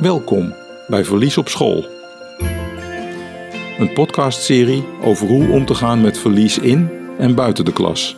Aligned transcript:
Welkom 0.00 0.54
bij 0.88 1.04
Verlies 1.04 1.38
op 1.38 1.48
School. 1.48 1.84
Een 3.78 3.92
podcastserie 3.94 4.84
over 5.02 5.26
hoe 5.26 5.50
om 5.50 5.66
te 5.66 5.74
gaan 5.74 6.00
met 6.00 6.18
verlies 6.18 6.58
in 6.58 6.90
en 7.18 7.34
buiten 7.34 7.64
de 7.64 7.72
klas. 7.72 8.16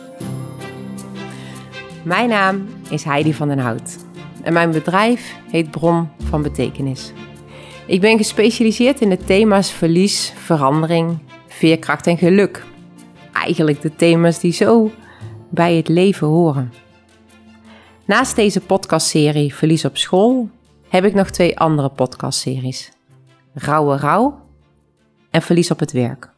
Mijn 2.03 2.29
naam 2.29 2.67
is 2.89 3.03
Heidi 3.03 3.33
van 3.33 3.47
den 3.47 3.59
Hout 3.59 3.97
en 4.43 4.53
mijn 4.53 4.71
bedrijf 4.71 5.35
heet 5.51 5.71
Bron 5.71 6.09
van 6.23 6.41
Betekenis. 6.41 7.11
Ik 7.85 8.01
ben 8.01 8.17
gespecialiseerd 8.17 9.01
in 9.01 9.09
de 9.09 9.17
thema's 9.17 9.71
verlies, 9.71 10.33
verandering, 10.35 11.17
veerkracht 11.47 12.07
en 12.07 12.17
geluk. 12.17 12.65
Eigenlijk 13.33 13.81
de 13.81 13.95
thema's 13.95 14.39
die 14.39 14.53
zo 14.53 14.91
bij 15.49 15.75
het 15.75 15.87
leven 15.87 16.27
horen. 16.27 16.73
Naast 18.05 18.35
deze 18.35 18.61
podcastserie 18.61 19.55
Verlies 19.55 19.85
op 19.85 19.97
school 19.97 20.49
heb 20.93 21.05
ik 21.05 21.13
nog 21.13 21.29
twee 21.29 21.59
andere 21.59 21.89
podcastseries. 21.89 22.91
Rauwe 23.53 23.97
Rouw 23.97 24.41
en 25.29 25.41
Verlies 25.41 25.71
op 25.71 25.79
het 25.79 25.91
werk. 25.91 26.33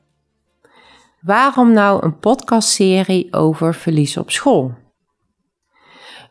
Waarom 1.22 1.73
nou 1.73 2.05
een 2.05 2.20
podcastserie 2.20 3.34
over 3.34 3.73
verlies 3.73 4.18
op 4.18 4.32
school? 4.32 4.73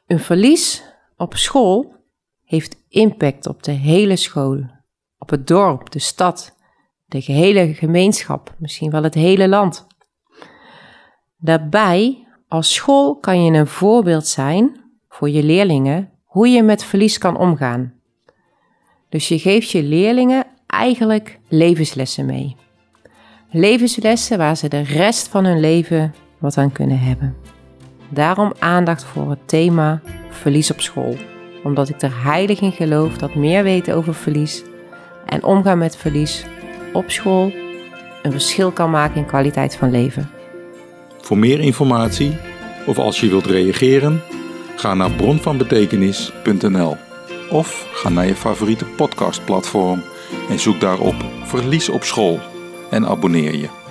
Een 0.07 0.19
verlies 0.19 0.85
op 1.17 1.37
school 1.37 1.95
heeft 2.45 2.77
impact 2.89 3.47
op 3.47 3.63
de 3.63 3.73
hele 3.73 4.17
school, 4.17 4.63
op 5.19 5.31
het 5.31 5.47
dorp, 5.47 5.91
de 5.91 5.99
stad, 5.99 6.57
de 7.05 7.21
gehele 7.21 7.75
gemeenschap, 7.75 8.55
misschien 8.59 8.91
wel 8.91 9.03
het 9.03 9.15
hele 9.15 9.49
land. 9.49 9.87
Daarbij, 11.37 12.27
als 12.49 12.75
school 12.75 13.19
kan 13.19 13.45
je 13.45 13.59
een 13.59 13.67
voorbeeld 13.67 14.27
zijn 14.27 14.81
voor 15.09 15.31
je 15.31 15.43
leerlingen 15.43 16.13
hoe 16.25 16.49
je 16.49 16.63
met 16.63 16.85
verlies 16.85 17.19
kan 17.19 17.37
omgaan. 17.37 18.03
Dus 19.15 19.29
je 19.29 19.39
geeft 19.39 19.71
je 19.71 19.83
leerlingen 19.83 20.45
eigenlijk 20.67 21.39
levenslessen 21.49 22.27
mee. 22.27 22.57
Levenslessen 23.51 24.39
waar 24.39 24.57
ze 24.57 24.69
de 24.69 24.81
rest 24.81 25.29
van 25.29 25.45
hun 25.45 25.61
leven 25.61 26.15
wat 26.39 26.57
aan 26.57 26.73
kunnen 26.73 26.99
hebben. 26.99 27.37
Daarom 28.09 28.53
aandacht 28.59 29.05
voor 29.05 29.31
het 29.31 29.49
thema 29.49 30.01
verlies 30.31 30.71
op 30.71 30.81
school. 30.81 31.17
Omdat 31.65 31.89
ik 31.89 32.03
er 32.03 32.25
heilig 32.25 32.61
in 32.61 32.73
geloof 32.73 33.17
dat 33.19 33.35
meer 33.35 33.63
weten 33.63 33.95
over 33.95 34.15
verlies 34.15 34.63
en 35.27 35.45
omgaan 35.45 35.79
met 35.79 35.97
verlies 35.97 36.45
op 36.93 37.11
school 37.11 37.53
een 38.23 38.33
verschil 38.33 38.71
kan 38.71 38.91
maken 38.91 39.17
in 39.17 39.27
kwaliteit 39.27 39.77
van 39.77 39.91
leven. 39.91 40.31
Voor 41.21 41.39
meer 41.39 41.61
informatie 41.61 42.37
of 42.87 42.99
als 42.99 43.21
je 43.21 43.29
wilt 43.29 43.47
reageren, 43.47 44.23
ga 44.77 44.95
naar 44.95 45.11
bronvanbetekenis.nl 45.11 46.97
of 47.51 47.87
ga 47.93 48.09
naar 48.09 48.27
je 48.27 48.37
favoriete 48.37 48.85
podcastplatform 48.85 50.03
en 50.49 50.59
zoek 50.59 50.81
daarop 50.81 51.15
Verlies 51.45 51.89
op 51.89 52.03
school 52.05 52.41
en 52.91 53.07
abonneer 53.07 53.55
je. 53.57 53.84